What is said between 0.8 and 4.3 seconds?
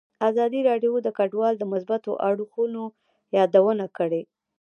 د کډوال د مثبتو اړخونو یادونه کړې.